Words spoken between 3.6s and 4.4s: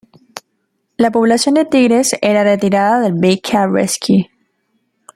Rescue.